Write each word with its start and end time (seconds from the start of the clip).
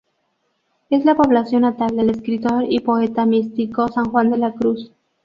Es 0.89 1.05
la 1.05 1.13
población 1.13 1.61
natal 1.61 1.95
del 1.95 2.09
escritor 2.09 2.63
y 2.67 2.79
poeta 2.79 3.23
místico 3.27 3.87
San 3.87 4.05
Juan 4.09 4.31
de 4.31 4.39
la 4.39 4.51
Cruz. 4.51 4.91